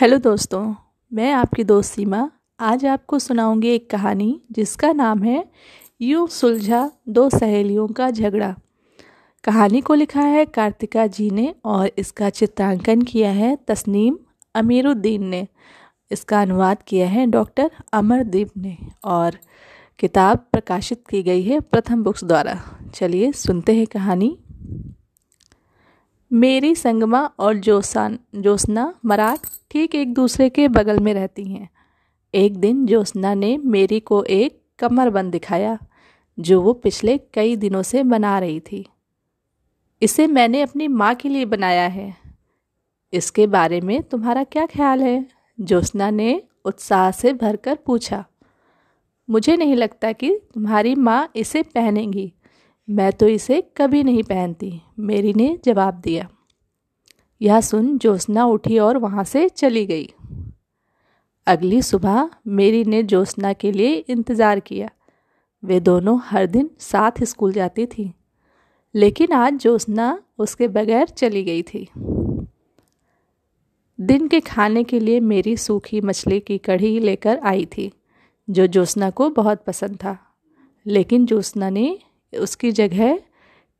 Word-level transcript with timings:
Hello 0.00 0.16
दोस्तों, 0.18 0.74
मैं 1.12 1.32
आपकी 1.32 1.64
दोस्त 1.64 1.94
सीमा। 1.94 2.30
आज 2.60 2.84
आपको 2.86 3.18
सुनाऊँगी 3.18 3.68
एक 3.68 3.90
कहानी 3.90 4.40
जिसका 4.52 4.92
नाम 4.92 5.22
है 5.22 5.44
यूँ 6.00 6.26
सुलझा 6.28 6.90
दो 7.08 7.28
सहेलियों 7.30 7.86
का 7.88 8.10
झगड़ा। 8.10 8.54
कहानी 9.44 9.80
को 9.80 9.94
लिखा 9.94 10.20
है 10.20 10.44
कार्तिका 10.44 11.06
जी 11.06 11.30
ने 11.30 11.54
और 11.64 11.90
इसका 11.98 12.30
चित्रांकन 12.30 13.02
किया 13.02 13.30
है 13.30 13.56
तस्नीम 13.68 14.18
अमीरुद्दीन 14.54 15.24
ने। 15.24 15.46
इसका 16.10 16.42
अनुवाद 16.42 16.82
किया 16.82 17.08
है 17.08 17.26
डॉक्टर 17.26 17.70
अमरदीप 17.92 18.56
ने 18.56 18.76
और 19.04 19.36
किताब 19.98 20.46
प्रकाशित 20.52 21.04
की 21.10 21.22
गई 21.22 21.42
है 21.42 21.60
प्रथम 21.60 22.02
बुक्स 22.02 22.24
द्वारा। 22.24 22.60
चलिए 22.94 23.32
सुनते 23.32 23.76
हैं 23.76 23.86
कहानी। 23.86 24.38
मेरी 26.32 26.74
संगमा 26.74 27.30
और 27.38 27.54
जोसान, 27.54 28.18
जोसना 28.34 28.94
मराठ 29.04 29.38
ठीक 29.70 29.94
एक 29.94 30.14
दूसरे 30.14 30.50
के 30.50 30.68
बगल 30.68 30.98
में 30.98 31.14
रहती 31.14 31.44
हैं। 31.44 31.70
एक 32.34 32.56
दिन 32.56 32.86
जोसना 32.86 33.34
ने 33.34 33.58
मेरी 33.58 34.00
को 34.00 34.24
एक 34.24 34.62
कमरबंद 34.78 35.32
दिखाया, 35.32 35.78
जो 36.40 36.62
वो 36.62 36.72
पिछले 36.72 37.18
कई 37.18 37.56
दिनों 37.56 37.82
से 37.82 38.02
बना 38.02 38.38
रही 38.38 38.60
थी। 38.60 38.86
इसे 40.02 40.26
मैंने 40.26 40.62
अपनी 40.62 40.88
माँ 40.88 41.14
के 41.14 41.28
लिए 41.28 41.44
बनाया 41.44 41.88
है। 41.88 42.16
इसके 43.12 43.46
बारे 43.46 43.80
में 43.80 44.02
तुम्हारा 44.02 44.44
क्या 44.44 44.66
ख्याल 44.66 45.02
है? 45.02 45.26
जोसना 45.60 46.10
ने 46.10 46.42
उत्साह 46.64 47.10
से 47.10 47.32
भरकर 47.32 47.74
पूछा। 47.74 48.24
मुझे 49.30 49.56
नहीं 49.56 49.76
लगता 49.76 50.12
कि 50.12 50.40
तुम्हारी 50.54 50.94
माँ 50.94 51.30
इसे 51.36 51.62
पहनेंगी। 51.62 52.32
मैं 52.88 53.12
तो 53.12 53.26
इसे 53.28 53.60
कभी 53.76 54.02
नहीं 54.04 54.22
पहनती। 54.22 54.80
मेरी 54.98 55.32
ने 55.34 55.58
जवाब 55.64 56.00
दिया। 56.00 56.28
यह 57.40 57.60
सुन 57.60 57.98
ज्योत्ना 57.98 58.44
उठी 58.44 58.78
और 58.78 58.96
वहाँ 58.98 59.24
से 59.24 59.48
चली 59.48 59.84
गई। 59.86 60.08
अगली 61.46 61.80
सुबह 61.82 62.30
मेरी 62.46 62.84
ने 62.84 63.02
ज्योत्ना 63.02 63.52
के 63.52 63.72
लिए 63.72 63.94
इंतज़ार 63.98 64.60
किया। 64.60 64.88
वे 65.62 65.78
दोनों 65.80 66.18
हर 66.24 66.46
दिन 66.46 66.70
साथ 66.80 67.22
स्कूल 67.24 67.52
जाती 67.52 67.86
थी, 67.86 68.12
लेकिन 68.94 69.32
आज 69.32 69.60
ज्योत्ना 69.60 70.18
उसके 70.38 70.68
बगैर 70.68 71.08
चली 71.08 71.42
गई 71.44 71.62
थी। 71.62 71.86
दिन 73.98 74.28
के 74.28 74.40
खाने 74.40 74.84
के 74.84 75.00
लिए 75.00 75.20
मेरी 75.20 75.56
सूखी 75.58 76.00
मछली 76.00 76.40
की 76.40 76.58
कढ़ी 76.58 76.98
लेकर 77.00 77.38
आई 77.38 77.64
थी, 77.68 77.90
जो 78.48 78.66
ज्योत्ना 78.66 79.10
को 79.10 79.30
बहुत 79.30 79.64
पसंद 79.66 79.96
था, 79.96 80.18
लेकिन 80.86 81.26
ज्योत्ना 81.26 81.70
ने 81.70 81.98
उसकी 82.32 82.72
जगह 82.72 83.18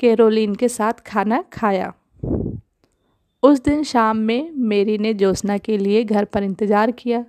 केरोलिन 0.00 0.54
के 0.54 0.68
साथ 0.68 0.92
खाना 1.06 1.42
खाया। 1.52 1.92
उस 3.42 3.62
दिन 3.64 3.82
शाम 3.82 4.16
में 4.16 4.50
मेरी 4.50 4.98
ने 4.98 5.14
ज्योत्ना 5.14 5.58
के 5.58 5.78
लिए 5.78 6.04
घर 6.04 6.24
पर 6.24 6.42
इंतज़ार 6.42 6.90
किया। 6.90 7.24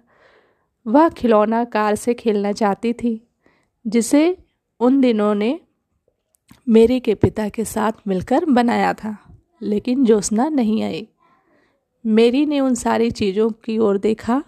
वह 0.85 1.09
खिलौना 1.09 1.63
कार 1.63 1.95
से 1.95 2.13
खेलना 2.13 2.51
चाहती 2.51 2.93
थी, 2.93 3.21
जिसे 3.85 4.37
उन 4.79 5.01
दिनों 5.01 5.33
ने 5.35 5.59
मेरी 6.67 6.99
के 6.99 7.13
पिता 7.15 7.47
के 7.49 7.65
साथ 7.65 7.91
मिलकर 8.07 8.45
बनाया 8.45 8.93
था, 8.93 9.17
लेकिन 9.61 10.05
ज्योत्ना 10.05 10.49
नहीं 10.49 10.83
आई। 10.83 11.07
मेरी 12.05 12.45
ने 12.45 12.59
उन 12.59 12.75
सारी 12.75 13.11
चीज़ों 13.11 13.49
की 13.65 13.77
ओर 13.77 13.97
देखा, 13.97 14.43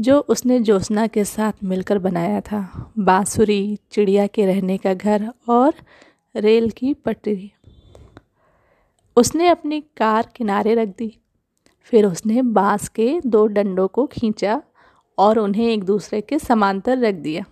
जो 0.00 0.18
उसने 0.20 0.60
ज्योत्ना 0.60 1.06
के 1.06 1.24
साथ 1.24 1.52
मिलकर 1.64 1.98
बनाया 1.98 2.40
था। 2.40 2.92
बांसुरी, 2.98 3.78
चिड़िया 3.90 4.26
के 4.26 4.46
रहने 4.46 4.76
का 4.78 4.94
घर 4.94 5.32
और 5.48 5.74
रेल 6.38 6.70
की 6.70 6.94
पटरी। 6.94 7.52
उसने 9.16 9.48
अपनी 9.48 9.80
कार 9.80 10.28
किनारे 10.36 10.74
रख 10.74 10.88
दी। 10.88 11.18
फिर 11.82 12.06
उसने 12.06 12.42
बाँस 12.42 12.88
के 12.88 13.20
दो 13.26 13.46
डंडों 13.46 13.88
को 13.88 14.06
खींचा 14.06 14.62
और 15.18 15.38
उन्हें 15.38 15.68
एक 15.68 15.84
दूसरे 15.84 16.20
के 16.20 16.38
समांतर 16.38 16.98
रख 16.98 17.14
दिया। 17.14 17.44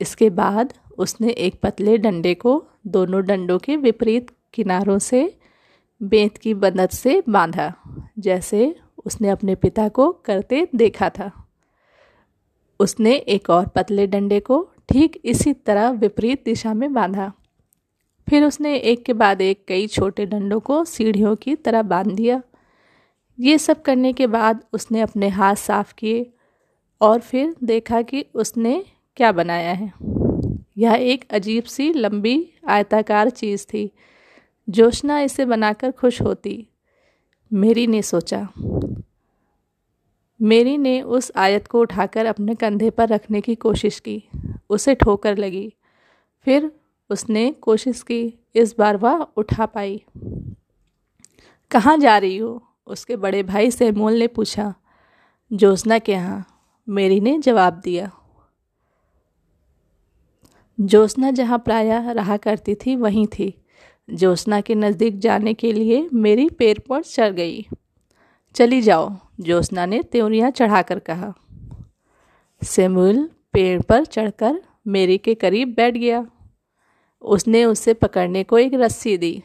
इसके 0.00 0.30
बाद 0.30 0.74
उसने 0.98 1.30
एक 1.30 1.60
पतले 1.62 1.98
डंडे 1.98 2.34
को 2.34 2.66
दोनों 2.86 3.24
डंडों 3.24 3.58
के 3.58 3.76
विपरीत 3.76 4.30
किनारों 4.52 4.98
से 4.98 5.38
बेंत 6.02 6.38
की 6.38 6.54
मदद 6.54 6.90
से 6.90 7.22
बांधा, 7.28 7.74
जैसे 8.18 8.76
उसने 9.06 9.28
अपने 9.28 9.54
पिता 9.54 9.88
को 9.88 10.12
करते 10.12 10.68
देखा 10.74 11.08
था। 11.08 11.48
उसने 12.80 13.14
एक 13.16 13.50
और 13.50 13.66
पतले 13.66 14.06
डंडे 14.06 14.40
को 14.40 14.70
ठीक 14.88 15.20
इसी 15.24 15.52
तरह 15.52 15.90
विपरीत 15.90 16.44
दिशा 16.44 16.74
में 16.74 16.92
बांधा। 16.92 17.32
फिर 18.30 18.44
उसने 18.44 18.76
एक 18.76 19.04
के 19.04 19.12
बाद 19.12 19.40
एक 19.40 19.64
कई 19.68 19.86
छोटे 19.86 20.26
डंडों 20.26 20.60
को 20.60 20.84
सीढ़ियों 20.84 21.36
की 21.36 21.54
तरह 21.54 21.82
बाँध 21.82 22.06
दिया। 22.06 22.42
ये 23.40 23.58
सब 23.58 23.82
करने 23.82 24.12
के 24.12 24.26
बाद 24.26 24.64
उसने 24.72 25.00
अपने 25.00 25.28
हाथ 25.28 25.54
साफ़ 25.54 25.94
किए 25.94 26.32
और 27.00 27.20
फिर 27.20 27.56
देखा 27.64 28.02
कि 28.02 28.26
उसने 28.34 28.84
क्या 29.16 29.32
बनाया 29.32 29.72
है। 29.72 29.92
यह 30.78 30.92
एक 30.92 31.24
अजीब 31.30 31.62
सी 31.62 31.92
लंबी 31.92 32.52
आयताकार 32.68 33.30
चीज़ 33.30 33.66
थी। 33.66 33.90
जोशना 34.68 35.20
इसे 35.20 35.44
बनाकर 35.44 35.90
खुश 35.90 36.22
होती। 36.22 36.68
मेरी 37.52 37.86
ने 37.86 38.02
सोचा। 38.02 38.48
मेरी 40.42 40.78
ने 40.78 41.02
उस 41.02 41.32
आयत 41.36 41.66
को 41.66 41.80
उठाकर 41.80 42.26
अपने 42.26 42.54
कंधे 42.54 42.90
पर 42.90 43.08
रखने 43.08 43.40
की 43.40 43.54
कोशिश 43.54 44.00
की। 44.00 44.24
उसे 44.70 44.94
ठोकर 44.94 45.38
लगी। 45.38 45.74
फिर 46.44 46.72
उसने 47.12 47.50
कोशिश 47.52 48.02
की, 48.02 48.34
इस 48.54 48.74
बार 48.78 48.96
वह 48.96 49.26
उठा 49.36 49.66
पाई। 49.66 50.04
कहाँ 51.70 51.98
जा 51.98 52.18
रही 52.18 52.36
हो? 52.36 52.62
उसके 52.86 53.16
बड़े 53.16 53.42
भाई 53.42 53.70
सैमूल 53.70 54.12
ने 54.12 54.26
पूछा। 54.26 54.74
ज्योत्ना 55.52 55.98
के 55.98 56.12
यहाँ। 56.12 56.46
मेरी 56.88 57.20
ने 57.20 57.38
जवाब 57.38 57.80
दिया। 57.84 58.10
ज्योत्ना 60.80 61.30
जहाँ 61.30 61.58
प्रायः 61.58 62.10
रहा 62.10 62.36
करती 62.36 62.74
थी, 62.74 62.96
वहीं 62.96 63.26
थी। 63.26 63.54
ज्योत्ना 64.14 64.60
के 64.60 64.74
नज़दीक 64.74 65.18
जाने 65.18 65.54
के 65.54 65.72
लिए 65.72 66.08
मेरी 66.12 66.48
पैर 66.48 66.78
पर 66.78 67.02
चढ़ 67.02 67.30
गई। 67.30 67.66
चली 68.54 68.82
जाओ 68.82 69.10
ज्योत्ना 69.40 69.86
ने 69.86 70.02
त्योरियाँ 70.02 70.50
चढ़ाकर 70.50 70.98
कहा। 70.98 71.34
सेमुल 72.62 73.30
पेड़ 73.52 73.82
पर 73.82 74.04
चढ़कर 74.04 74.62
मेरी 74.86 75.18
के 75.18 75.34
करीब 75.34 75.74
बैठ 75.74 75.94
गया। 75.94 76.26
उसने 77.22 77.64
उसे 77.64 77.94
पकड़ने 77.94 78.44
को 78.44 78.58
एक 78.58 78.74
रस्सी 78.74 79.18
दी 79.18 79.42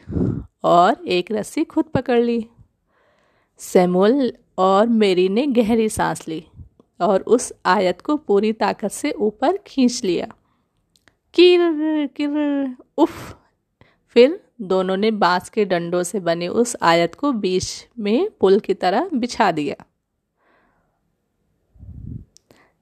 और 0.64 1.08
एक 1.08 1.32
रस्सी 1.32 1.64
खुद 1.64 1.84
पकड़ 1.84 2.20
ली। 2.20 2.46
सैमुअल 3.58 4.32
और 4.58 4.86
मेरी 4.86 5.28
ने 5.28 5.46
गहरी 5.46 5.88
सांस 5.88 6.28
ली 6.28 6.44
और 7.00 7.20
उस 7.20 7.52
आयत 7.66 8.00
को 8.00 8.16
पूरी 8.16 8.52
ताकत 8.52 8.88
से 8.88 9.12
ऊपर 9.12 9.56
खींच 9.56 10.04
लिया। 10.04 10.26
किर 11.34 11.60
किर, 12.16 12.76
उफ। 12.98 13.36
फिर 14.08 14.44
दोनों 14.60 14.96
ने 14.96 15.10
बाँस 15.10 15.48
के 15.48 15.64
डंडों 15.64 16.02
से 16.02 16.20
बने 16.20 16.48
उस 16.48 16.76
आयत 16.82 17.14
को 17.14 17.32
बीच 17.32 17.86
में 17.98 18.30
पुल 18.40 18.60
की 18.60 18.74
तरह 18.74 19.10
बिछा 19.14 19.52
दिया। 19.52 19.84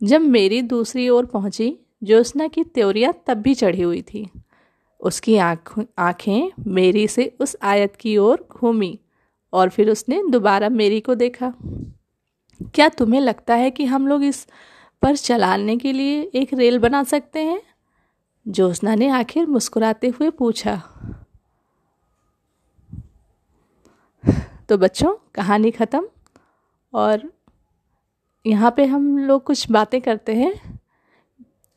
जब 0.02 0.20
मेरी 0.20 0.62
दूसरी 0.62 1.08
ओर 1.08 1.26
पहुँची 1.26 1.78
ज्योत्ना 2.04 2.48
की 2.48 2.64
त्योरिया 2.64 3.12
तब 3.12 3.34
भी 3.34 3.54
चढ़ी 3.54 3.82
हुई 3.82 4.02
थी। 4.02 4.30
उसकी 5.06 5.36
आँख, 5.36 5.86
आँखें 5.98 6.50
मेरी 6.66 7.08
से 7.08 7.36
उस 7.40 7.56
आयत 7.62 7.96
की 7.96 8.16
ओर 8.16 8.46
घूमी 8.50 8.98
और 9.52 9.68
फिर 9.68 9.90
उसने 9.90 10.22
दोबारा 10.30 10.68
मेरी 10.68 11.00
को 11.00 11.14
देखा। 11.14 11.52
क्या 12.74 12.88
तुम्हें 12.88 13.20
लगता 13.20 13.54
है 13.54 13.70
कि 13.70 13.84
हम 13.84 14.08
लोग 14.08 14.24
इस 14.24 14.46
पर 15.02 15.16
चलाने 15.16 15.76
के 15.76 15.92
लिए 15.92 16.30
एक 16.34 16.54
रेल 16.54 16.78
बना 16.78 17.04
सकते 17.04 17.42
हैं? 17.42 17.62
ज्योत्ना 18.48 18.94
ने 18.94 19.08
आखिर 19.08 19.46
मुस्कुराते 19.46 20.08
हुए 20.08 20.30
पूछा। 20.30 20.82
तो 24.68 24.78
बच्चों, 24.78 25.14
कहानी 25.34 25.70
ख़त्म 25.70 26.08
और 26.94 27.32
यहाँ 28.46 28.74
पे 28.76 28.84
हम 28.84 29.18
लोग 29.18 29.44
कुछ 29.44 29.70
बातें 29.70 30.00
करते 30.00 30.34
हैं। 30.34 30.75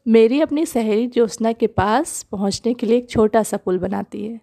मेरी 0.10 0.42
अपनी 0.42 0.66
सहेली 0.66 1.08
ज्योत्ना 1.08 1.52
के 1.52 1.68
पास 1.68 2.22
पहुँचने 2.24 2.74
के 2.74 2.88
लिए 2.88 2.98
एक 2.98 3.10
छोटा 3.10 3.44
सा 3.44 3.58
पुल 3.58 3.78
बनाती 3.80 4.26
है। 4.26 4.40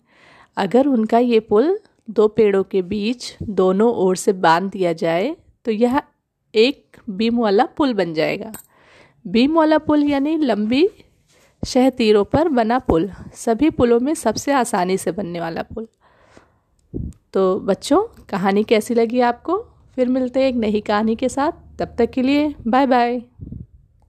अगर 0.57 0.87
उनका 0.87 1.19
ये 1.19 1.41
पुल 1.41 1.79
दो 2.11 2.29
पेड़ों 2.29 2.63
के 2.65 2.83
बीच 2.83 3.37
दोनों 3.43 3.93
ओर 3.95 4.17
से 4.17 4.33
बाँध 4.33 4.71
दिया 4.71 4.93
जाए 4.93 5.37
तो 5.65 5.73
यह 5.73 6.01
एक 6.55 6.97
बीम 7.11 7.41
वाला 7.41 7.65
पुल 7.67 7.95
बन 7.95 8.15
जाएगा। 8.15 8.53
बीम 9.27 9.57
वाला 9.57 9.79
पुल 9.79 10.05
यानी 10.05 10.37
लंबी 10.37 10.89
शह 11.67 11.91
तीरों 11.91 12.25
पर 12.25 12.49
बना 12.49 12.79
पुल। 12.79 13.11
सभी 13.35 13.71
पुलों 13.71 14.01
में 14.01 14.15
सबसे 14.15 14.53
आसानी 14.53 14.97
से 14.97 15.13
बनने 15.13 15.41
वाला 15.41 15.63
पुल। 15.63 15.89
तो 17.33 17.61
बच्चों, 17.61 18.03
कहानी 18.29 18.65
कैसी 18.65 18.95
लगी 18.95 19.21
आपको? 19.21 19.59
फिर 19.95 20.09
मिलते 20.09 20.41
हैं 20.41 20.49
एक 20.49 20.55
नई 20.55 20.81
कहानी 20.81 21.17
के 21.17 21.29
साथ। 21.29 21.53
तब 21.79 21.95
तक 21.99 22.11
के 22.11 22.23
लिए 22.23 22.55
बाय 22.67 22.87
बाय 22.87 23.23